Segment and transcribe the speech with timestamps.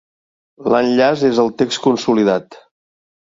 [0.73, 2.59] L'enllaç és al text consolidat.